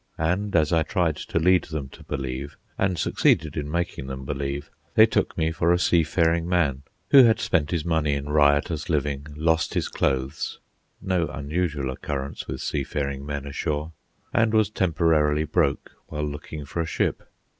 [0.17, 4.71] And, as I tried to lead them to believe, and succeeded in making them believe,
[4.95, 6.81] they took me for a "seafaring man,"
[7.11, 10.59] who had spent his money in riotous living, lost his clothes
[11.03, 13.91] (no unusual occurrence with seafaring men ashore),
[14.33, 17.21] and was temporarily broke while looking for a ship.